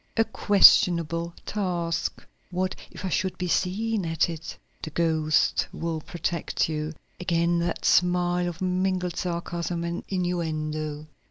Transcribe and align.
"A 0.17 0.23
questionable 0.23 1.31
task. 1.45 2.25
What 2.49 2.75
if 2.89 3.05
I 3.05 3.09
should 3.09 3.37
be 3.37 3.47
seen 3.47 4.03
at 4.03 4.31
it?" 4.31 4.57
"The 4.81 4.89
ghost 4.89 5.67
will 5.71 6.01
protect 6.01 6.67
you!" 6.67 6.93
Again 7.19 7.59
that 7.59 7.85
smile 7.85 8.49
of 8.49 8.63
mingled 8.63 9.15
sarcasm 9.15 9.83
and 9.83 10.03
innuendo. 10.09 11.05